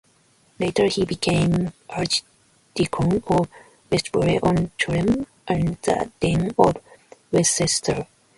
Later 0.57 0.87
he 0.87 1.05
became 1.05 1.73
archdeacon 1.87 3.21
of 3.27 3.47
Westbury-on-Trym, 3.91 5.27
and 5.47 5.77
then 5.83 6.11
dean 6.19 6.51
of 6.57 6.77
Worcester. 7.31 8.07